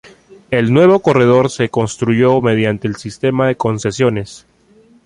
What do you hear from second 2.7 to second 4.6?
el sistema de concesiones.